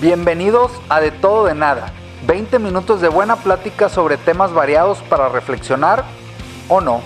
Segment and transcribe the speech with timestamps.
[0.00, 1.92] Bienvenidos a De Todo de Nada.
[2.24, 6.04] 20 minutos de buena plática sobre temas variados para reflexionar
[6.68, 7.02] o no.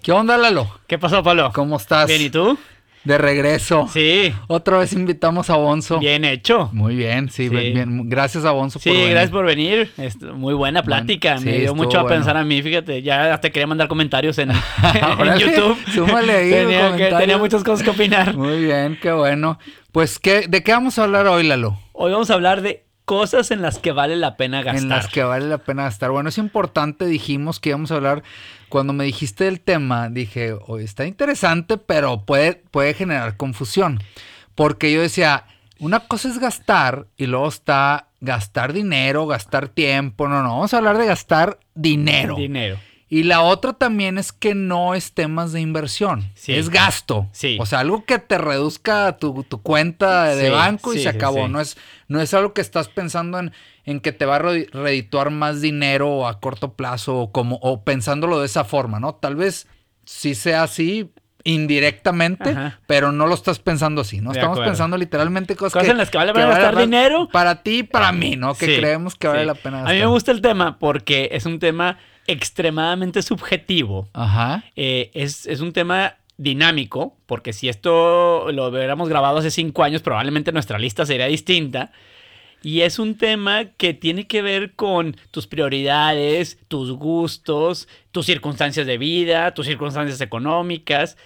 [0.00, 0.68] ¿Qué onda, Lalo?
[0.86, 1.50] ¿Qué pasó, Pablo?
[1.52, 2.06] ¿Cómo estás?
[2.06, 2.56] Bien, ¿y tú?
[3.04, 3.88] De regreso.
[3.90, 4.32] Sí.
[4.46, 5.98] Otra vez invitamos a Bonzo.
[6.00, 6.68] Bien hecho.
[6.72, 7.54] Muy bien, sí, Sí.
[7.72, 8.08] bien.
[8.10, 9.10] Gracias a Bonzo Sí, por venir.
[9.12, 9.90] gracias por venir.
[9.96, 11.38] Es muy buena plática.
[11.40, 12.16] Me dio mucho a bueno.
[12.16, 13.00] pensar a mí, fíjate.
[13.02, 14.50] Ya hasta quería mandar comentarios en,
[15.18, 15.78] en YouTube.
[15.94, 18.36] súmale ahí tenía, que- tenía muchas cosas que opinar.
[18.36, 19.58] Muy bien, qué bueno.
[19.92, 21.78] Pues, ¿qué, ¿de qué vamos a hablar hoy, Lalo?
[21.92, 24.82] Hoy vamos a hablar de cosas en las que vale la pena gastar.
[24.84, 26.12] En las que vale la pena gastar.
[26.12, 28.22] Bueno, es importante, dijimos que íbamos a hablar,
[28.68, 34.00] cuando me dijiste el tema, dije, oye, está interesante, pero puede, puede generar confusión.
[34.54, 35.46] Porque yo decía,
[35.80, 40.28] una cosa es gastar y luego está gastar dinero, gastar tiempo.
[40.28, 42.36] No, no, vamos a hablar de gastar dinero.
[42.36, 42.78] Dinero.
[43.12, 46.54] Y la otra también es que no es temas de inversión, Sí.
[46.54, 47.28] es gasto.
[47.32, 47.58] Sí.
[47.60, 51.48] O sea, algo que te reduzca tu, tu cuenta de Sí, banco y se acabó.
[51.48, 53.52] No, es, no es algo que estás pensando en,
[53.84, 57.82] en que te va a re- redituar más dinero a corto plazo o, como, o
[57.82, 59.16] pensándolo de esa forma, ¿no?
[59.16, 59.66] Tal vez
[60.04, 61.10] sí sea así
[61.44, 62.80] indirectamente, Ajá.
[62.86, 64.30] pero no lo estás pensando así, ¿no?
[64.32, 64.70] De Estamos acuerdo.
[64.72, 67.28] pensando literalmente cosas, Cosas que, en las que vale la pena gastar dinero.
[67.32, 68.54] Para ti y para mí, ¿no?
[68.54, 69.46] Que Sí, creemos que vale sí.
[69.46, 69.94] la pena A gastar.
[69.94, 74.08] mí me gusta el tema porque es un tema extremadamente subjetivo.
[74.12, 74.64] Ajá.
[74.76, 80.00] Eh, es, es un tema dinámico, porque si esto lo hubiéramos grabado hace cinco años,
[80.02, 81.92] probablemente nuestra lista sería distinta.
[82.62, 88.86] Y es un tema que tiene que ver con tus prioridades, tus gustos, tus circunstancias
[88.86, 91.16] de vida, tus circunstancias económicas.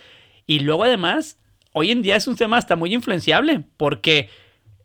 [0.46, 1.38] Y luego además,
[1.72, 4.30] hoy en día es un tema hasta muy influenciable, porque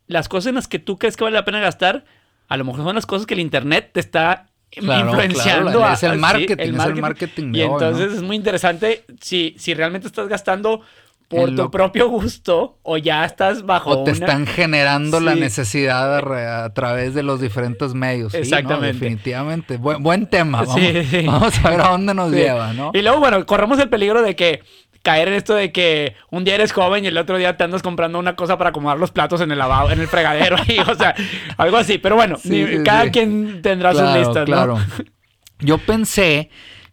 [0.08, 2.06] las cosas en las que tú crees que vale la pena gastar,
[2.48, 5.72] a lo mejor son las cosas que el Internet te está Claro, influenciando.
[5.80, 7.74] claro, es el sí, marketing, es el marketing Y hoy, ¿no?
[7.74, 10.82] entonces es muy interesante si, si realmente estás gastando
[11.30, 16.18] por tu propio gusto o ya estás bajo O te una- están generando la necesidad
[16.18, 18.32] a, través de los diferentes medios.
[18.32, 18.44] Sí, ¿no?
[18.44, 18.88] Exactamente.
[18.94, 19.78] definitivamente.
[19.78, 20.64] Buen, buen tema.
[20.66, 21.26] Vamos, Sí, sí.
[21.26, 22.92] vamos a ver a dónde nos lleva, ¿no?
[22.94, 24.64] Y luego, bueno, corremos el peligro de que
[25.04, 27.82] caer en esto de que un día eres joven y el otro día te andas
[27.82, 30.96] comprando una cosa para acomodar los platos en el lavabo, en el fregadero, y, o
[30.96, 31.16] sea,
[31.58, 32.00] algo así.
[32.00, 34.46] Pero bueno, ni- cada quien tendrá sus listas, ¿no?
[34.46, 34.78] claro.
[35.60, 36.50] Yo pensé,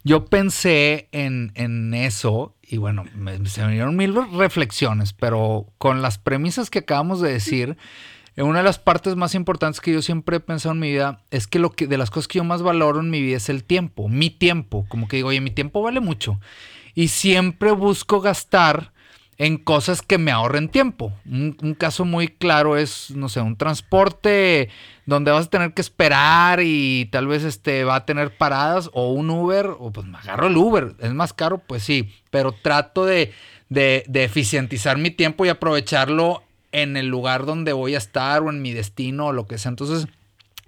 [0.07, 6.01] yo pensé en, en eso y bueno, me- se me dieron mil reflexiones, pero con
[6.01, 7.77] las premisas que acabamos de decir,
[8.37, 11.47] una de las partes más importantes que yo siempre he pensado en mi vida es
[11.47, 13.63] que lo que de las cosas que yo más valoro en mi vida es el
[13.63, 16.39] tiempo, mi tiempo, como que digo, oye, mi tiempo vale mucho
[16.93, 18.93] y siempre busco gastar
[19.37, 21.13] en cosas que me ahorren tiempo.
[21.25, 24.69] Un, caso muy claro es, no sé, un transporte
[25.05, 29.11] donde vas a tener que esperar y tal vez este va a tener paradas o
[29.11, 30.95] un Uber, o pues me agarro el Uber.
[30.99, 33.31] Es más caro, pues sí, pero trato de,
[33.69, 38.49] de, de eficientizar mi tiempo y aprovecharlo en el lugar donde voy a estar o
[38.49, 39.69] en mi destino o lo que sea.
[39.69, 40.07] Entonces,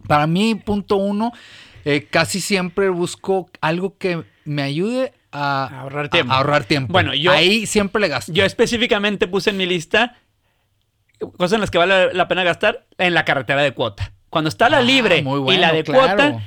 [0.07, 1.31] para mí, punto uno,
[1.85, 6.33] eh, casi siempre busco algo que me ayude a, A ahorrar tiempo.
[6.33, 6.91] a ahorrar tiempo.
[6.91, 8.31] Bueno, yo- Ahí siempre le gasto.
[8.33, 10.17] Yo específicamente puse en mi lista
[11.37, 14.13] cosas en las que vale la pena gastar en la carretera de cuota.
[14.29, 16.41] Cuando está la Ah, libre y la de claro, cuota,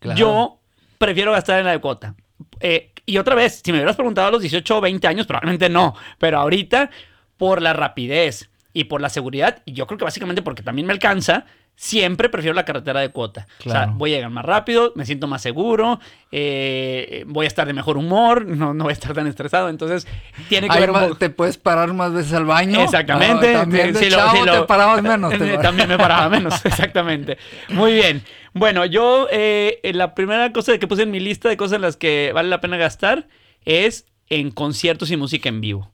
[0.00, 0.18] claro.
[0.18, 0.60] yo
[0.98, 2.14] prefiero gastar en la de cuota.
[2.60, 5.68] Eh, y otra vez, si me hubieras preguntado a los 18 o 20 años, probablemente
[5.68, 5.94] no.
[6.18, 6.90] Pero ahorita,
[7.36, 10.92] por la rapidez y por la seguridad, y yo creo que básicamente porque también me
[10.92, 11.44] alcanza,
[11.78, 13.46] siempre prefiero la carretera de cuota.
[13.64, 16.00] O sea, voy a llegar más rápido, me siento más seguro,
[16.32, 19.68] eh, voy a estar de mejor humor, no, no voy a estar tan estresado.
[19.68, 20.06] Entonces,
[20.48, 22.80] tiene que un más- poco- te puedes parar más veces al baño.
[22.82, 23.54] Exactamente.
[23.54, 25.30] Ah, también de Sí, lo- te parabas menos.
[25.36, 27.36] te También me paraba menos, exactamente.
[27.68, 28.22] Muy bien.
[28.54, 31.96] Bueno, yo eh, la primera cosa que puse en mi lista de cosas en las
[31.98, 33.28] que vale la pena gastar
[33.66, 35.92] es en conciertos y música en vivo.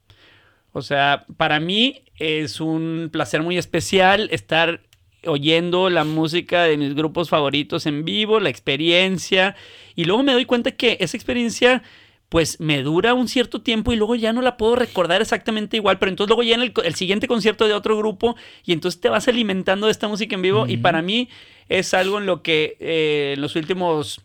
[0.71, 4.79] O sea, para mí es un placer muy especial estar
[5.25, 9.55] oyendo la música de mis grupos favoritos en vivo, la experiencia,
[9.95, 11.83] y luego me doy cuenta que esa experiencia
[12.29, 15.99] pues me dura un cierto tiempo y luego ya no la puedo recordar exactamente igual,
[15.99, 18.35] pero entonces luego ya en el, el siguiente concierto de otro grupo
[18.65, 21.29] y entonces te vas alimentando de esta música en vivo y para mí
[21.69, 24.21] es algo en lo que eh, en los últimos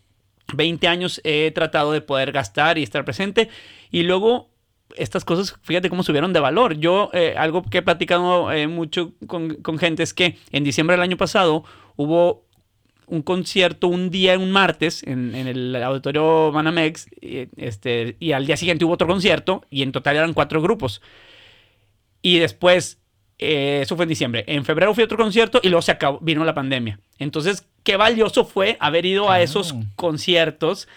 [0.53, 3.49] 20 años he tratado de poder gastar y estar presente.
[3.91, 4.48] Y luego
[4.95, 6.77] estas cosas, fíjate cómo subieron de valor.
[6.77, 10.95] Yo, eh, algo que he platicado eh, mucho con, con gente es que en diciembre
[10.95, 11.63] del año pasado
[11.95, 12.45] hubo
[13.07, 18.45] un concierto un día, un martes, en, en el auditorio Manamex, y, este, y al
[18.45, 21.01] día siguiente hubo otro concierto, y en total eran cuatro grupos.
[22.21, 22.99] Y después,
[23.39, 24.43] eh, eso fue en diciembre.
[24.47, 26.99] En febrero fui a otro concierto y luego se acabó, vino la pandemia.
[27.17, 30.87] Entonces, qué valioso fue haber ido a esos conciertos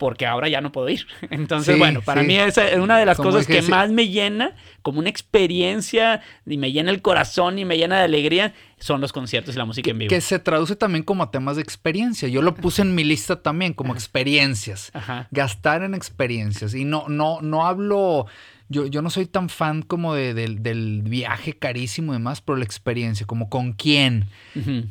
[0.00, 1.06] porque ahora ya no puedo ir.
[1.30, 2.26] Entonces, Sí, bueno, para sí.
[2.26, 3.70] mí es una de las Como cosas que sí.
[3.70, 8.04] más me llena, como una experiencia, y me llena el corazón y me llena de
[8.04, 10.08] alegría, son los conciertos y la música en vivo.
[10.08, 12.28] Que se traduce también como a temas de experiencia.
[12.28, 14.90] Yo lo puse en mi lista también como experiencias.
[14.94, 15.28] Ajá.
[15.30, 16.74] Gastar en experiencias.
[16.74, 18.26] Y no, no, no hablo.
[18.72, 22.56] Yo, yo no soy tan fan como de- del- del viaje carísimo y demás, pero
[22.56, 24.26] la experiencia, como con quién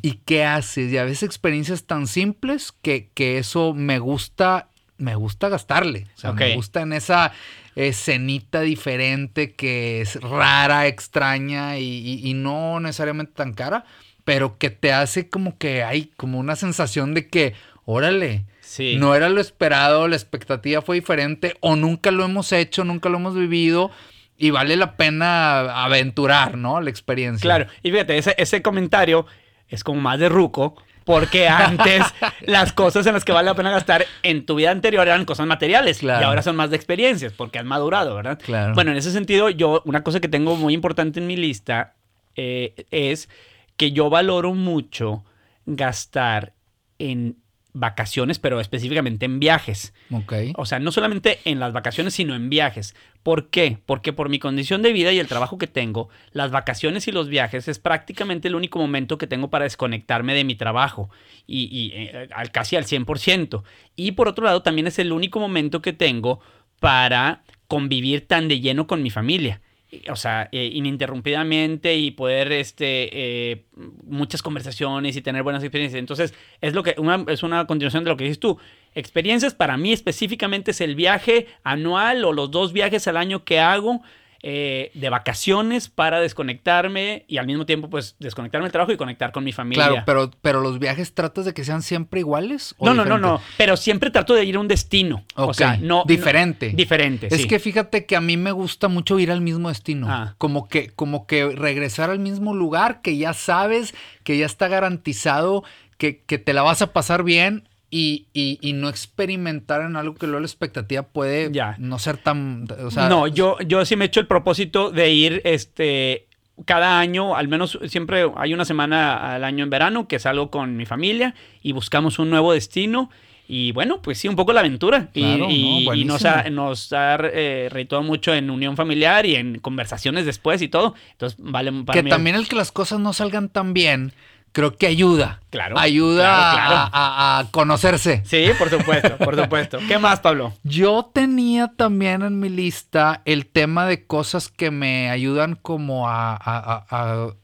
[0.02, 0.92] y qué haces.
[0.92, 4.68] Y a veces experiencias tan simples que, que eso me gusta,
[5.00, 6.06] me gusta gastarle.
[6.14, 7.32] O sea, me gusta en esa
[7.74, 13.84] escenita diferente que es rara, extraña y, y- y no necesariamente tan cara,
[14.24, 17.54] pero que te hace como que hay como una sensación de que,
[17.84, 18.96] órale, Sí.
[18.98, 23.18] no era lo esperado, la expectativa fue diferente o nunca lo hemos hecho, nunca lo
[23.18, 23.90] hemos vivido
[24.38, 26.80] y vale la pena aventurar, ¿no?
[26.80, 27.42] La experiencia.
[27.42, 29.26] Claro, y fíjate, ese, ese comentario
[29.68, 30.76] es como más de ruco,
[31.10, 32.02] porque antes
[32.42, 35.46] las cosas en las que vale la pena gastar en tu vida anterior eran cosas
[35.48, 36.20] materiales Claro.
[36.20, 38.38] y ahora son más de experiencias, porque han madurado, ¿verdad?
[38.40, 38.74] Claro.
[38.74, 41.94] Bueno, en ese sentido, yo, una cosa que tengo muy importante en mi lista
[42.36, 43.28] eh, es
[43.76, 45.24] que yo valoro mucho
[45.66, 46.52] gastar
[47.00, 47.36] en
[47.72, 49.94] vacaciones, pero específicamente en viajes.
[50.10, 50.32] Ok.
[50.56, 52.94] O sea, no solamente en las vacaciones, sino en viajes.
[53.22, 53.78] ¿Por qué?
[53.86, 57.28] Porque por mi condición de vida y el trabajo que tengo, las vacaciones y los
[57.28, 61.10] viajes es prácticamente el único momento que tengo para desconectarme de mi trabajo
[61.46, 63.62] y, y, eh, al, casi al 100%.
[63.96, 66.40] Y por otro lado, también es el único momento que tengo
[66.80, 69.60] para convivir tan de lleno con mi familia.
[70.10, 73.64] O sea, eh, ininterrumpidamente y poder, este, eh,
[74.04, 75.98] muchas conversaciones y tener buenas experiencias.
[75.98, 78.58] Entonces, es lo que, una, es una continuación de lo que dices tú.
[78.94, 83.58] Experiencias para mí específicamente es el viaje anual o los dos viajes al año que
[83.58, 84.00] hago
[84.42, 89.32] eh, de vacaciones para desconectarme y al mismo tiempo pues desconectarme del trabajo y conectar
[89.32, 89.86] con mi familia.
[89.88, 92.74] Claro, pero, pero los viajes tratas de que sean siempre iguales.
[92.78, 93.54] o no, no, no, no, diferentes?
[93.58, 95.24] pero siempre trato de ir a un destino.
[95.36, 96.04] O Ok, sea, no...
[96.06, 96.70] diferente.
[96.70, 97.48] no- diferente, Es sí.
[97.48, 100.06] que fíjate que a mí me gusta mucho ir al mismo destino.
[100.08, 100.34] Ah.
[100.38, 103.94] Como que, como que regresar al mismo lugar que ya sabes,
[104.24, 105.64] que ya está garantizado,
[105.98, 110.14] que, que te la vas a pasar bien y, y- y no experimentar en algo
[110.14, 111.74] que luego la expectativa puede Ya.
[111.78, 112.66] no ser tan.
[112.84, 116.26] O sea, no, yo, yo sí me he hecho el propósito de ir este
[116.66, 120.76] cada año, al menos siempre hay una semana al año en verano que salgo con
[120.76, 123.10] mi familia y buscamos un nuevo destino.
[123.52, 125.08] Y bueno, pues sí, un poco la aventura.
[125.12, 129.34] Y- Claro, no, y, y nos ha, nos ha eh, mucho en unión familiar y
[129.34, 130.94] en conversaciones después y todo.
[131.12, 134.12] Entonces, vale para que mí- también el que las cosas no salgan tan bien,
[134.52, 135.40] creo que ayuda.
[135.50, 136.74] Claro, Ayuda claro, claro.
[136.74, 138.22] A, a- a conocerse.
[138.24, 139.78] Sí, por supuesto, por supuesto.
[139.88, 140.52] ¿Qué más, Pablo?
[140.62, 146.32] Yo tenía también en mi lista el tema de cosas que me ayudan como a,
[146.34, 147.34] a- a- a-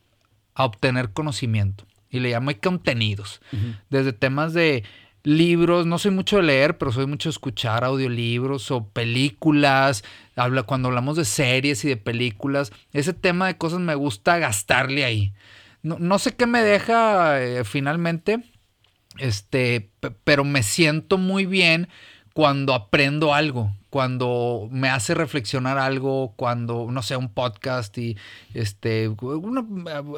[0.54, 1.84] a obtener conocimiento.
[2.10, 3.40] Y le llamo contenidos.
[3.90, 4.84] Desde temas de
[5.22, 10.04] libros, no soy mucho de leer, pero soy mucho de escuchar audiolibros o películas.
[10.36, 15.04] Habla, cuando hablamos de series y de películas, ese tema de cosas me gusta gastarle
[15.04, 15.32] ahí.
[15.86, 18.42] No, no sé qué me deja eh, finalmente,
[19.18, 21.88] este, pe- pero me siento muy bien
[22.34, 28.16] cuando aprendo algo, cuando me hace reflexionar algo, cuando, no sé, un podcast y,
[28.54, 29.66] este, uno,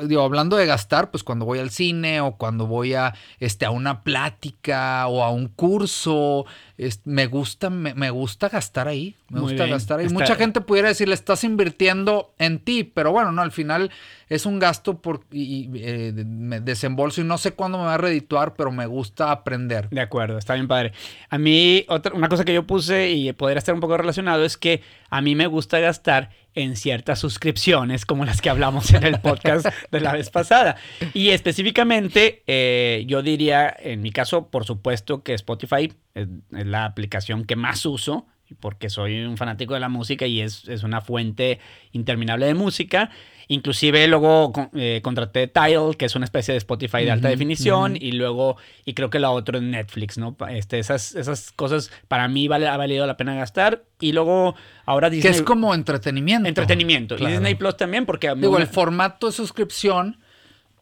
[0.06, 3.70] digo, hablando de gastar, pues cuando voy al cine o cuando voy a, este, a
[3.70, 9.40] una plática o a un curso, es- me gusta, me, me gusta gastar ahí, me
[9.40, 9.76] Muy gusta bien.
[9.76, 10.06] gastar ahí.
[10.06, 13.90] Está- Mucha gente pudiera decirle, estás invirtiendo en ti, pero bueno, no, al final
[14.28, 17.94] es un gasto por, y, y, eh, me desembolso y no sé cuándo me va
[17.94, 19.88] a redituar, pero me gusta aprender.
[19.90, 20.92] De acuerdo, está bien padre.
[21.30, 24.82] A mí, otra, una cosa que yo puse y podría un poco relacionado es que
[25.10, 29.66] a mí me gusta gastar en ciertas suscripciones como las que hablamos en el podcast
[29.90, 30.76] de la vez pasada.
[31.14, 36.84] Y específicamente, eh, yo diría, en mi caso, por supuesto que Spotify es, es la
[36.84, 38.26] aplicación que más uso
[38.60, 41.58] porque soy un fanático de la música y es, es una fuente
[41.92, 43.10] interminable de música.
[43.50, 48.12] Inclusive luego eh, contraté Tidal, que es una especie de Spotify de alta definición, y
[48.12, 50.36] luego, y creo que la otra es Netflix, ¿no?
[50.50, 53.84] Este, esas, esas cosas para mí vale, ha valido la pena gastar.
[54.00, 55.32] Y luego ahora Que Disney...
[55.32, 56.46] es como entretenimiento.
[56.46, 57.16] entretenimiento.
[57.16, 57.30] Claro.
[57.30, 58.32] Y Disney Plus también, porque...
[58.36, 60.18] Digo, el formato de suscripción,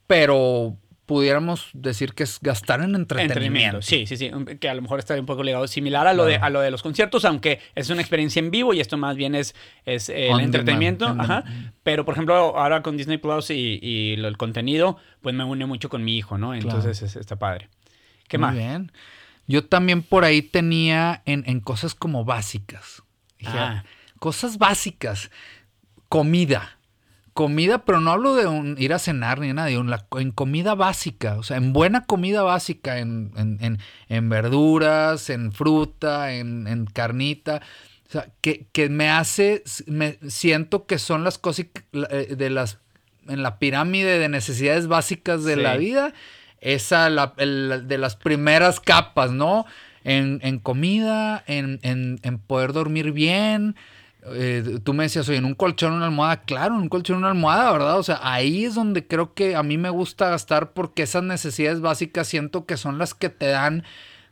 [0.08, 3.80] pero pudiéramos decir que es gastar en entretenimiento.
[3.80, 4.30] Sí, sí, sí.
[4.60, 6.70] Que a lo mejor está un poco ligado similar a lo, de, a lo de
[6.72, 10.30] los conciertos, aunque es una experiencia en vivo y esto más bien es, es eh,
[10.30, 11.06] el entretenimiento.
[11.06, 11.42] Ajá.
[11.42, 11.72] demand.
[11.84, 15.88] Pero, por ejemplo, ahora con Disney Plus y, y el contenido, pues me une mucho
[15.88, 16.54] con mi hijo, ¿no?
[16.54, 17.68] Entonces es- está padre.
[18.28, 18.54] ¿Qué Muy más?
[18.56, 18.92] bien.
[19.46, 23.04] Yo también por ahí tenía en, en cosas como básicas.
[23.38, 23.84] Dije, Ah.
[24.18, 25.30] Cosas básicas.
[26.08, 26.75] Comida.
[27.36, 30.74] Comida, pero no hablo de un, ir a cenar ni nada, en, la- en comida
[30.74, 33.78] básica, o sea, en buena comida básica, en, en- en-
[34.08, 37.60] en verduras, en fruta, en, en carnita.
[38.08, 41.66] O sea, que, que me hace, me siento que son las cosas
[42.10, 42.78] eh, de las,
[43.28, 45.60] en la pirámide de necesidades básicas de Sí.
[45.60, 46.14] la vida,
[46.60, 49.66] esa la, el- de las primeras capas, ¿no?
[50.04, 53.74] En, en comida, en poder dormir bien.
[54.32, 57.28] Eh, tú me decías, oye, en un colchón, una almohada, claro, en un colchón, una
[57.28, 57.98] almohada, ¿verdad?
[57.98, 61.80] O sea, ahí es donde creo que a mí me gusta gastar porque esas necesidades
[61.80, 63.84] básicas siento que son las que te dan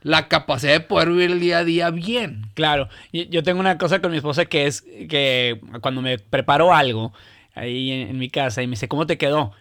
[0.03, 2.47] la capacidad de poder vivir el día a día bien.
[2.55, 7.13] Claro, yo tengo una cosa con mi esposa que es que cuando me preparo algo
[7.55, 9.53] ahí en, en mi casa y me dice, ¿cómo te quedó?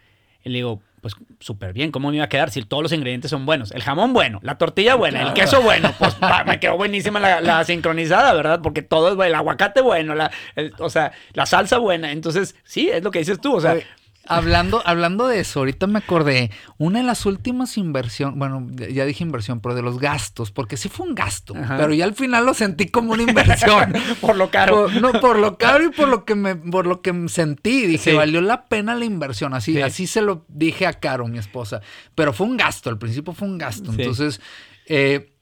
[0.43, 3.29] Y le digo, pues súper bien, ¿cómo me iba a quedar si todos los ingredientes
[3.29, 3.71] son buenos?
[3.71, 7.41] El jamón bueno, la tortilla buena, el queso bueno, pues pa, me quedó buenísima la,
[7.41, 8.61] la sincronizada, ¿verdad?
[8.63, 12.11] Porque todo es bueno, el aguacate bueno, la, el- o sea, la salsa buena.
[12.13, 13.85] Entonces, sí, es lo que dices tú, o sea, Oye,
[14.27, 19.23] hablando, hablando de eso, ahorita me acordé, una de las últimas inversiones, bueno, ya- dije
[19.23, 21.77] inversión, pero de los gastos, porque sí fue un gasto, Ajá.
[21.77, 23.93] pero ya al final lo sentí como una inversión.
[24.21, 24.83] por lo caro.
[24.85, 27.85] Por, no, por lo caro y por lo que me, por lo que sentí.
[27.85, 28.15] Dije, Sí.
[28.17, 29.53] valió la pena la inversión.
[29.53, 29.81] Así, Sí.
[29.81, 31.81] así se lo dije a Caro, mi esposa.
[32.15, 33.91] Pero fue un gasto, al principio fue un gasto.
[33.91, 34.01] Sí.
[34.01, 34.39] Entonces,
[34.87, 35.33] eh,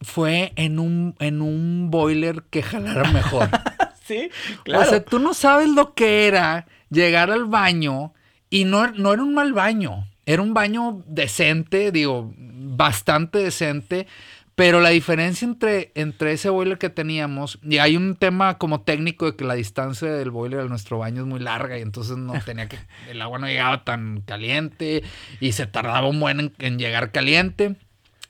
[0.00, 3.48] fue en un, en un boiler que jalara mejor.
[4.06, 4.30] sí,
[4.64, 4.84] claro.
[4.84, 8.14] O sea, tú no sabes lo que era llegar al baño
[8.50, 10.06] y no, no era un mal baño.
[10.26, 14.06] Era un baño decente, digo, bastante decente.
[14.56, 19.24] Pero la diferencia entre, entre ese boiler que teníamos, y hay un tema como técnico
[19.24, 22.34] de que la distancia del boiler a nuestro baño es muy larga y entonces no
[22.44, 22.76] tenía que,
[23.08, 25.02] el agua no llegaba tan caliente
[25.40, 27.76] y se tardaba un buen en, en llegar caliente.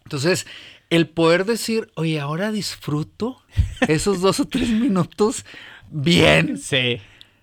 [0.04, 0.46] Entonces,
[0.90, 3.42] el poder decir, oye, ahora disfruto
[3.88, 5.44] esos dos o tres minutos
[5.90, 7.00] bien, sí.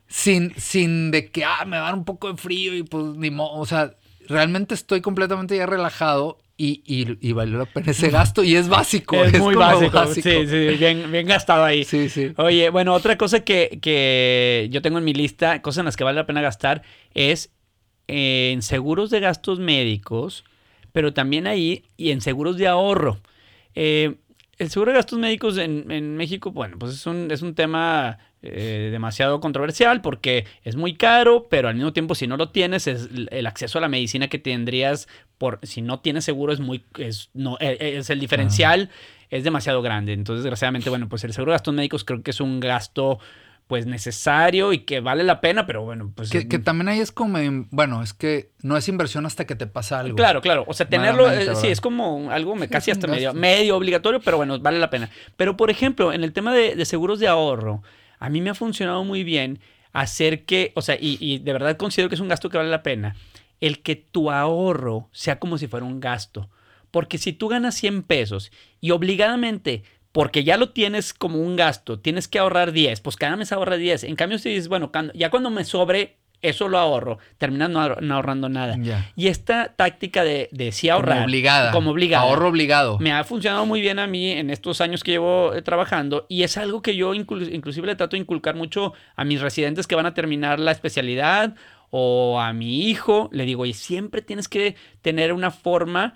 [0.07, 3.15] Sin, sin de que, ah, me va a dar un poco de frío y pues
[3.15, 3.59] ni modo.
[3.59, 3.93] O sea,
[4.27, 8.67] realmente estoy completamente ya relajado y, y, y valió la pena ese gasto y es
[8.67, 9.15] básico.
[9.25, 10.07] Es, muy básico.
[10.07, 11.83] Sí, sí, bien, bien gastado ahí.
[11.83, 12.33] Sí, sí.
[12.37, 16.03] Oye, bueno, otra cosa que, que yo tengo en mi lista, cosas en las que
[16.03, 16.81] vale la pena gastar,
[17.13, 17.51] es
[18.07, 20.45] eh, en seguros de gastos médicos,
[20.93, 23.19] pero también ahí y en seguros de ahorro.
[23.75, 24.15] Eh,
[24.57, 28.17] el seguro de gastos médicos en, en México, bueno, pues es un, es un tema
[28.43, 32.87] eh, demasiado controversial porque es muy caro, pero al mismo tiempo si no lo tienes,
[32.87, 36.83] es el- acceso a la medicina que tendrías por si no tienes seguro es muy
[36.97, 38.89] es no eh, es el diferencial
[39.29, 40.13] es demasiado grande.
[40.13, 43.19] Entonces, desgraciadamente, bueno, pues el seguro de gastos médicos creo que es un gasto
[43.67, 47.11] pues necesario y que vale la pena, pero bueno, pues Que, que también ahí es
[47.11, 47.37] como,
[47.69, 50.15] bueno, es que no es inversión hasta que te pasa algo.
[50.15, 50.63] Claro, claro.
[50.67, 54.37] O sea, tenerlo, eh, sí, es como algo me- casi hasta medio, medio obligatorio, pero
[54.37, 55.09] bueno, vale la pena.
[55.35, 57.83] Pero, por ejemplo, en el tema de, de seguros de ahorro,
[58.19, 59.59] a mí me ha funcionado muy bien
[59.93, 62.83] hacer que, o sea, y, de verdad considero que es un gasto que vale la
[62.83, 63.15] pena,
[63.59, 66.49] el que tu ahorro sea como si fuera un gasto.
[66.91, 71.99] Porque si tú ganas 100 pesos y obligadamente, porque ya lo tienes como un gasto,
[71.99, 74.03] tienes que ahorrar 10, pues cada mes ahorra 10.
[74.03, 78.01] En cambio, si dices, bueno, ya cuando me sobre, eso lo ahorro, terminas no, ahor-
[78.01, 78.77] no ahorrando nada.
[79.15, 81.15] Y esta táctica de, de sí ahorrar.
[81.17, 81.71] Como obligada.
[81.71, 82.23] Como obligada.
[82.23, 82.99] Ahorro obligado.
[82.99, 86.43] Me ha funcionado muy bien a mí en estos años que llevo eh, trabajando y
[86.43, 89.95] es algo que yo inclu- inclusive le trato de inculcar mucho a mis residentes que
[89.95, 91.55] van a terminar la especialidad
[91.89, 93.29] o a mi hijo.
[93.31, 96.13] Le digo, y siempre tienes que tener una forma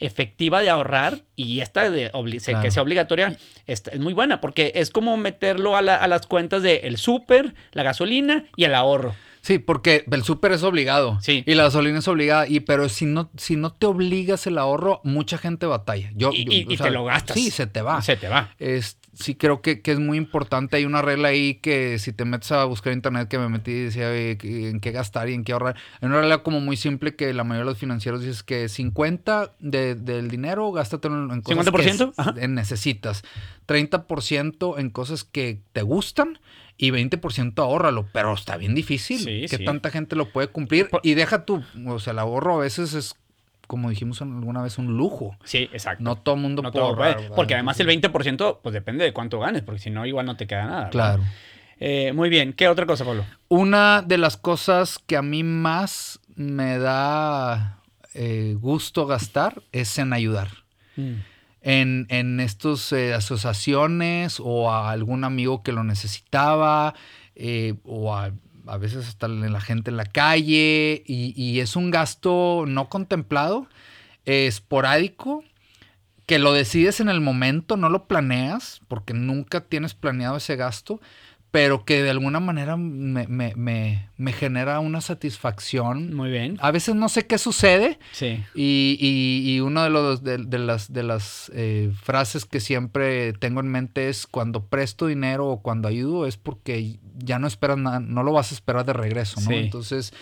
[0.00, 2.60] efectiva de ahorrar y esta de Claro.
[2.62, 3.36] que sea obligatoria
[3.68, 6.96] esta- es muy buena porque es como meterlo a, la- a las cuentas de el
[6.96, 9.14] súper, la gasolina y el ahorro.
[9.42, 11.18] Sí, porque el súper es obligado.
[11.20, 11.42] Sí.
[11.46, 12.46] Y la gasolina es obligada.
[12.46, 16.10] Y pero si no, si no te obligas el ahorro, mucha gente batalla.
[16.14, 17.34] Yo, Y- yo- te lo gastas.
[17.36, 18.00] Sí, se te va.
[18.02, 18.54] Se te va.
[18.60, 20.76] Es, sí, creo que, que es muy importante.
[20.76, 23.80] Hay una regla ahí que si te metes a buscar internet que me metí y
[23.86, 25.74] decía que- en qué gastar y en qué ahorrar.
[26.00, 29.50] Hay una regla como muy simple que la mayoría de los financieros dices que 50
[29.58, 32.10] de- del dinero gástatelo en, cosas que ¿50%?
[32.12, 32.34] es- Ajá.
[32.38, 33.24] en necesitas.
[33.66, 36.38] 30% en cosas que te gustan
[36.76, 38.06] y 20% ahórralo.
[38.12, 39.18] Pero está bien difícil.
[39.18, 39.64] Sí, que sí.
[39.64, 40.88] tanta gente lo puede cumplir.
[40.88, 43.14] Por- Y deja tú, o sea, el ahorro a veces es,
[43.66, 45.36] como dijimos alguna vez, un lujo.
[45.44, 46.02] Sí, exacto.
[46.04, 47.30] No todo el mundo No puede ahorrar.
[47.34, 50.46] Porque además el 20% pues depende de cuánto ganes, porque si no igual no te
[50.46, 50.90] queda nada.
[50.90, 51.22] Claro.
[51.80, 52.52] Eh, muy bien.
[52.52, 53.24] ¿Qué otra cosa, Pablo?
[53.48, 57.78] Una de las cosas que a mí más me da
[58.14, 60.48] eh, gusto gastar es en ayudar.
[61.64, 66.94] En, en estas asociaciones o a algún amigo que lo necesitaba
[67.36, 68.32] eh, o a,
[68.66, 73.68] a veces hasta la gente en la calle y, y es un gasto no contemplado,
[74.24, 75.44] eh, esporádico,
[76.26, 81.00] que lo decides en el momento, no lo planeas porque nunca tienes planeado ese gasto,
[81.52, 86.14] pero que de alguna manera me, me- me- me genera una satisfacción.
[86.14, 86.56] Muy bien.
[86.60, 88.42] A veces no sé qué sucede Sí.
[88.54, 93.32] y, y, y una de, los, de, de las, de las eh, frases que siempre
[93.34, 97.78] tengo en mente es cuando presto dinero o cuando ayudo es porque ya no esperas
[97.78, 99.48] nada, no lo vas a esperar de regreso, ¿no?
[99.48, 99.54] Sí.
[99.54, 100.12] Entonces,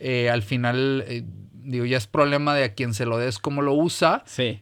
[0.00, 3.62] eh, al final, eh, digo, ya es problema de a quien se lo des cómo
[3.62, 4.60] lo usa, Sí.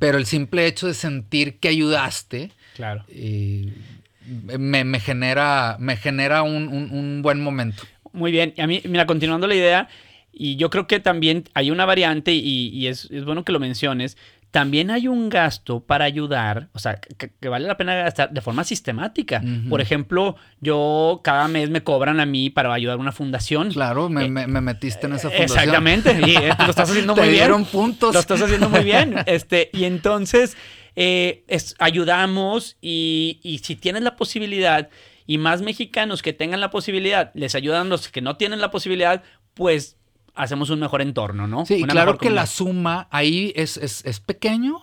[0.00, 3.04] pero el simple hecho de sentir que ayudaste Claro.
[3.08, 3.72] eh,
[4.26, 7.82] me, me genera, me genera un, un- buen momento.
[8.12, 8.54] Muy bien.
[8.56, 9.88] Y a mira, continuando la idea,
[10.32, 13.60] y yo creo que también hay una variante, y, y es, es bueno que lo
[13.60, 14.16] menciones.
[14.50, 18.40] También hay un gasto para ayudar, o sea, que, que vale la pena gastar de
[18.40, 19.42] forma sistemática.
[19.68, 23.70] Por ejemplo, yo cada mes me cobran a mí para ayudar a una fundación.
[23.70, 25.42] Claro, me, me- me metiste en esa fundación.
[25.42, 27.40] Eh, Exactamente, y eh, lo estás haciendo Te muy bien.
[27.42, 28.12] dieron puntos.
[28.12, 29.14] Lo estás haciendo muy bien.
[29.26, 30.56] Este, y entonces
[30.96, 34.88] eh, es- ayudamos y, y si tienes la posibilidad
[35.26, 39.22] y más mexicanos que tengan la posibilidad, les ayudan los que no tienen la posibilidad,
[39.54, 39.96] pues
[40.34, 41.66] hacemos un mejor entorno, ¿no?
[41.66, 44.80] Sí, Una claro que la suma ahí es, es, es pequeño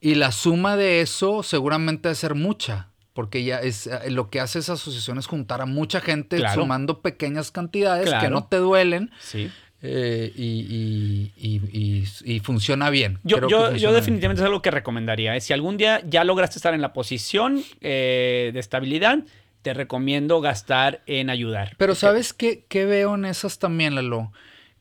[0.00, 2.88] y la suma de eso seguramente debe ser mucha.
[3.12, 6.60] Porque ya es eh, lo que hace esa asociación es juntar a mucha gente Claro.
[6.60, 9.50] sumando pequeñas cantidades que no te duelen Sí.
[9.80, 13.18] eh, y, y- y- funciona bien.
[13.24, 13.94] Yo, Creo que yo, yo bien.
[13.94, 15.34] definitivamente es algo que recomendaría.
[15.34, 15.40] ¿eh?
[15.40, 19.20] Si algún día ya lograste estar en la posición eh, de estabilidad,
[19.62, 21.74] te recomiendo gastar en ayudar.
[21.78, 24.30] Pero ¿sabes qué, qué veo en esas también, Lalo?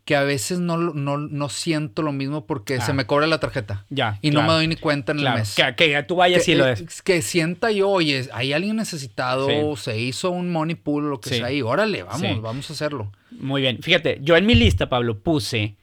[0.05, 2.81] Que a veces no, no, no siento lo mismo porque Ah.
[2.81, 3.85] se me cobra la tarjeta.
[3.89, 5.55] Ya, Y no me doy ni cuenta en Claro, el mes.
[5.55, 7.01] que, que tú vayas que, y lo es.
[7.01, 9.81] que sienta yo, oye, hay alguien necesitado, Sí.
[9.83, 11.35] se hizo un money pool o lo que Sí.
[11.37, 12.39] sea, y órale, vamos, Sí.
[12.39, 13.11] vamos a hacerlo.
[13.31, 13.81] Muy bien.
[13.81, 15.75] Fíjate, yo en mi lista, Pablo, puse,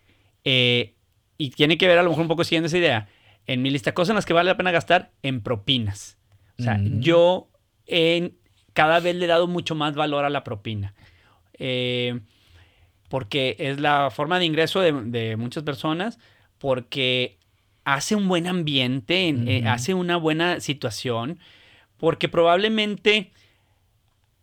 [0.44, 0.94] eh,
[1.36, 3.08] y tiene que ver a lo mejor un poco siguiendo esa idea,
[3.48, 6.16] en mi lista cosas en las que vale la pena gastar en propinas.
[6.60, 7.00] O sea, Mm.
[7.00, 7.48] yo
[7.86, 8.36] en,
[8.72, 10.94] cada vez le he dado mucho más valor a la propina.
[11.58, 12.20] Eh,
[13.12, 16.18] porque es la forma de ingreso de, de muchas personas,
[16.56, 17.36] porque
[17.84, 21.38] hace un buen ambiente, en- eh, hace una buena situación,
[21.98, 23.32] porque probablemente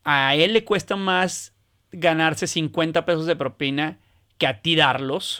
[0.03, 1.53] a él le cuesta más
[1.91, 3.97] ganarse 50 pesos de propina
[4.37, 5.39] que a ti darlos.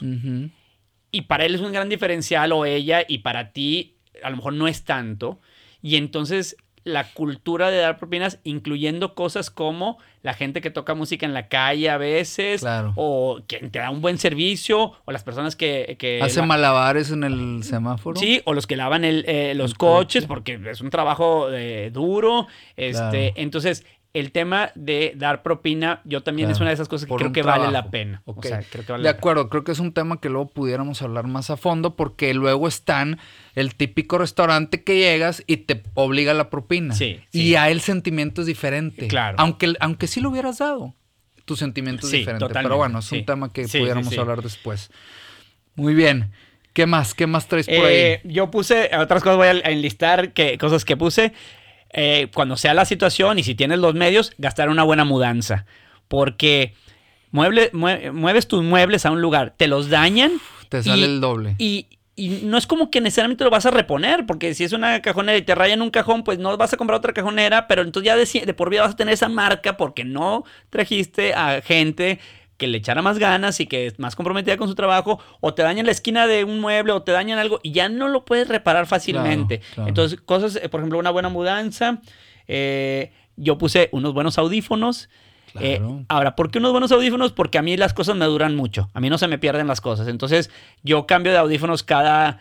[1.12, 4.54] Y para él es un gran diferencial o ella y para ti a lo mejor
[4.54, 5.40] no es tanto.
[5.82, 11.26] Y entonces la cultura de dar propinas, incluyendo cosas como la gente que toca música
[11.26, 12.92] en la calle a veces, Claro.
[12.96, 15.96] o quien te da un buen servicio, o las personas que...
[15.98, 18.18] que Hace la- malabares en el semáforo.
[18.18, 20.28] Sí, o los que lavan el, eh, los El coches, coche.
[20.28, 22.46] porque es un trabajo eh, duro.
[22.76, 23.32] Este, Claro.
[23.36, 27.30] Entonces, el tema de dar propina, yo también es una de esas cosas que creo
[27.32, 28.22] que vale la pena.
[28.24, 29.18] O sea, creo que vale De la pena.
[29.18, 32.66] acuerdo, creo que es un tema que luego pudiéramos hablar más a fondo porque luego
[32.66, 33.18] están
[33.54, 36.94] el típico restaurante que llegas y te obliga a la propina.
[36.94, 37.50] Sí, Y sí.
[37.50, 39.06] ya el sentimiento es diferente.
[39.06, 39.36] Claro.
[39.38, 40.94] Aunque, aunque sí lo hubieras dado,
[41.44, 42.40] tu sentimiento es Sí, diferente.
[42.46, 43.18] totalmente, Pero bueno, es sí.
[43.18, 44.90] un tema que pudiéramos hablar después.
[45.76, 46.32] Muy bien.
[46.72, 47.14] ¿Qué más?
[47.14, 48.32] ¿Qué más traes por Eh, ahí?
[48.32, 51.32] yo puse, otras cosas voy a a enlistar, que, cosas que puse.
[51.92, 55.66] Eh, cuando sea la situación y si tienes los medios, gastar una buena mudanza.
[56.08, 56.74] Porque
[57.30, 60.32] mueble, mue- mueves tus muebles a un lugar, te los dañan
[60.68, 61.54] Te sale y- el doble.
[61.58, 65.00] Y, y no es como que necesariamente lo vas a reponer, porque si es una
[65.00, 68.06] cajonera y te rayan un cajón, pues no vas a comprar otra cajonera, pero entonces
[68.32, 72.18] ya de por vida vas a tener esa marca porque no trajiste a gente
[72.60, 75.62] que le echara más ganas y que es más comprometida con su trabajo, o te
[75.62, 78.46] dañan la esquina de un mueble o te dañan algo y ya no lo puedes
[78.46, 79.58] reparar fácilmente.
[79.58, 79.88] Claro, claro.
[79.88, 81.98] Entonces, cosas, eh, por ejemplo, una buena mudanza.
[82.46, 85.08] eh, yo puse unos buenos audífonos.
[85.58, 86.04] Eh, Claro.
[86.08, 87.32] ahora, ¿por qué unos buenos audífonos?
[87.32, 88.90] Porque a mí las cosas me duran mucho.
[88.92, 90.06] A mí no se me pierden las cosas.
[90.08, 90.50] Entonces,
[90.82, 92.40] yo cambio de audífonos cada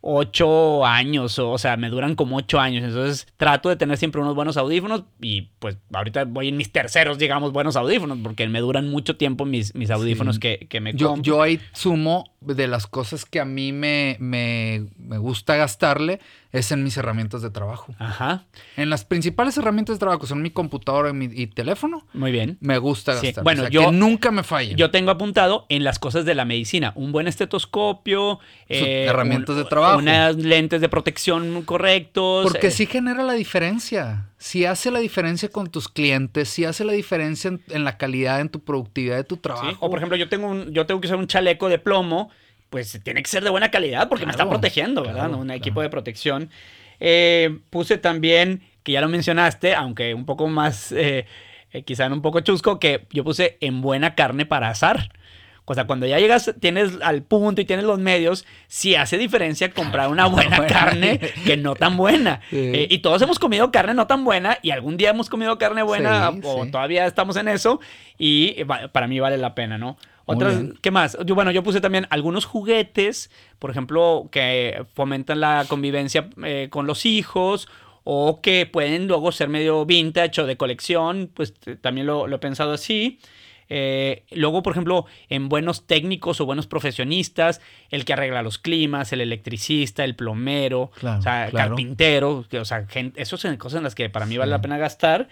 [0.00, 1.38] ocho años.
[1.38, 2.84] O, o sea, me duran como ocho años.
[2.84, 5.04] Entonces, trato de tener siempre unos buenos audífonos.
[5.20, 8.18] Y pues ahorita voy en mis terceros, digamos, buenos audífonos.
[8.22, 10.40] Porque me duran mucho tiempo mis, mis audífonos Sí.
[10.40, 11.22] que, que me Yo, compro.
[11.24, 16.20] yo ahí sumo de las cosas que a mí me, me, me gusta gastarle
[16.52, 17.94] es en mis herramientas de trabajo.
[17.98, 18.46] Ajá.
[18.76, 22.06] En las principales herramientas de trabajo son mi computadora y mi y teléfono.
[22.12, 22.56] Muy bien.
[22.60, 23.44] Me gusta Sí, gastar.
[23.44, 24.76] bueno, O sea, yo- que nunca me fallen.
[24.76, 26.92] Yo tengo apuntado en las cosas de la medicina.
[26.96, 28.40] Un buen estetoscopio.
[28.68, 29.89] eh, herramientas un- de trabajo.
[29.96, 32.44] Unas lentes de protección correctos.
[32.44, 34.28] Porque eh, sí genera la diferencia.
[34.38, 38.40] Si hace la diferencia con tus clientes, si hace la diferencia en, en la calidad,
[38.40, 39.70] en tu productividad de tu trabajo.
[39.70, 42.30] Sí, O por ejemplo, yo tengo, un, yo tengo que usar un chaleco de plomo,
[42.70, 45.14] pues tiene que ser de buena calidad porque me está protegiendo, ¿verdad?
[45.14, 45.38] claro, ¿no?
[45.38, 45.58] Un claro.
[45.58, 46.50] equipo de protección.
[47.00, 51.26] Eh, puse también, que ya lo mencionaste, aunque un poco más, eh,
[51.72, 55.10] eh, quizá un poco chusco, que yo puse en buena carne para asar.
[55.70, 59.70] O sea, cuando ya llegas, tienes al punto y tienes los medios, sí hace diferencia
[59.70, 62.40] comprar una buena carne que no tan buena.
[62.50, 62.56] Sí.
[62.56, 65.84] Eh, y todos hemos comido carne no tan buena y algún día hemos comido carne
[65.84, 66.72] buena Sí, o sí.
[66.72, 67.78] todavía estamos en eso
[68.18, 69.96] y para mí vale la pena, ¿no?
[70.26, 70.56] Otras.
[70.82, 71.16] ¿qué más?
[71.24, 73.30] Yo, bueno, yo puse también algunos juguetes,
[73.60, 77.68] por ejemplo, que fomentan la convivencia eh, con los hijos
[78.02, 82.38] o que pueden luego ser medio vintage o de colección, pues también lo, lo he
[82.40, 83.20] pensado así.
[83.70, 89.12] Eh, luego, por ejemplo, en buenos técnicos o buenos profesionistas, el que arregla los climas,
[89.12, 91.68] el electricista, el plomero, Claro, o sea, claro.
[91.68, 94.60] carpintero, que, o sea, gente, esos son cosas en las que para mí vale la
[94.60, 95.28] pena gastar.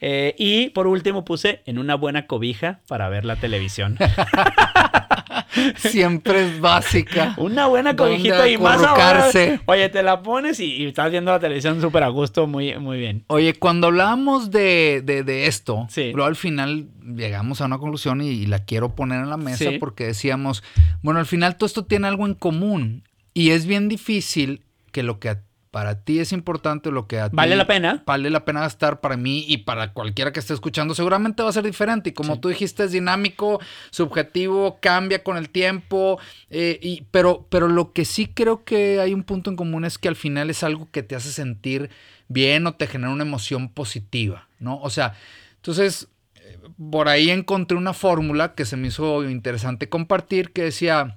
[0.00, 3.98] Eh, y por último puse en una buena cobija para ver la televisión.
[5.76, 7.34] Siempre es básica.
[7.38, 9.28] Una buena ¿Dónde cobijita y más ahora.
[9.66, 12.98] Oye, te la pones y, y estás viendo la televisión súper a gusto, muy, muy
[12.98, 13.24] bien.
[13.28, 16.12] Oye, cuando hablábamos de, de- de esto, Sí.
[16.12, 19.70] luego al final llegamos a una conclusión y, y la quiero poner en la mesa
[19.70, 19.78] Sí.
[19.78, 20.62] porque decíamos,
[21.02, 24.62] bueno, al final todo esto tiene algo en común y es bien difícil
[24.92, 28.02] que lo que a- para ti es importante, lo que a ti Vale la pena.
[28.04, 31.52] vale la pena gastar para mí y para cualquiera que esté escuchando, seguramente va a
[31.52, 32.10] ser diferente.
[32.10, 32.40] Y como Sí.
[32.40, 36.18] tú dijiste, es dinámico, subjetivo, cambia con el tiempo.
[36.50, 39.98] eh, y, pero, pero lo que sí creo que hay un punto en común es
[39.98, 41.90] que al final es algo que te hace sentir
[42.28, 44.80] bien o te genera una emoción positiva, ¿no?
[44.80, 45.14] O sea,
[45.56, 46.58] entonces, eh,
[46.90, 51.16] por ahí encontré una fórmula que se me hizo interesante compartir que decía,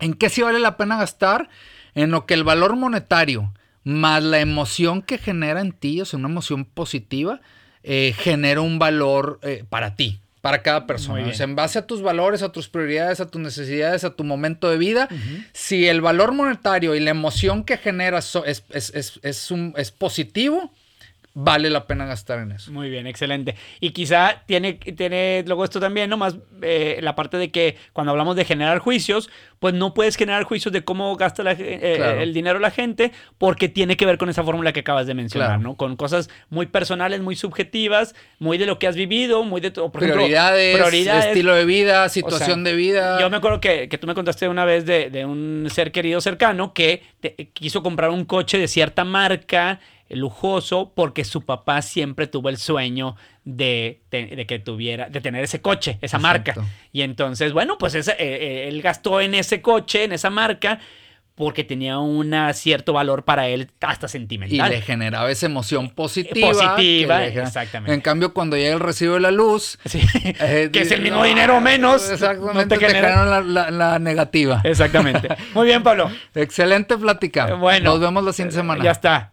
[0.00, 1.48] ¿en qué sí vale la pena gastar?
[1.94, 3.52] En lo que el valor monetario
[3.88, 7.40] más la emoción que genera en ti, o sea, una emoción positiva,
[7.82, 11.20] eh, genera un valor eh, para ti, para cada persona.
[11.30, 14.24] O sea, en base a tus valores, a tus prioridades, a tus necesidades, a tu
[14.24, 15.08] momento de vida,
[15.54, 19.72] si el valor monetario y la emoción que genera so- es, es- es- es un-
[19.76, 20.70] es positivo,
[21.34, 22.72] vale la pena gastar en eso.
[22.72, 23.54] Muy bien, excelente.
[23.80, 26.16] Y quizá tiene, tiene luego esto también, ¿no?
[26.16, 30.44] Más eh, la parte de que cuando hablamos de generar juicios, pues no puedes generar
[30.44, 32.20] juicios de cómo gasta la eh, Claro.
[32.20, 35.48] el dinero la gente, porque tiene que ver con esa fórmula que acabas de mencionar,
[35.50, 35.62] Claro.
[35.62, 35.76] ¿no?
[35.76, 39.90] Con cosas muy personales, muy subjetivas, muy de lo que has vivido, muy de, ejemplo,
[39.92, 41.26] prioridades, prioridades.
[41.26, 43.20] estilo de vida, situación O sea, de vida.
[43.20, 46.20] Yo me acuerdo que, que tú me contaste una vez de, de un ser querido
[46.20, 51.82] cercano que te- quiso comprar un coche de cierta marca eh, lujoso porque su papá
[51.82, 56.54] siempre tuvo el sueño de, que tuviera de tener ese coche esa marca
[56.92, 60.78] y entonces bueno pues ese, eh, eh, él gastó en ese coche en esa marca
[61.34, 66.48] porque tenía un cierto valor para él hasta y sentimental le generaba esa emoción positiva.
[66.48, 67.94] positiva, genera- exactamente.
[67.94, 70.00] En cambio, cuando llega el recibo de la luz, Sí,
[70.40, 73.40] eh, que es el mismo "No, dinero menos Exactamente, no te te, genera- generan la,
[73.40, 74.60] la- la negativa.
[74.64, 77.54] exactamente muy bien Pablo Excelente plática.
[77.54, 77.90] Bueno.
[77.92, 78.82] Nos vemos la siguiente semana.
[78.82, 79.32] ya está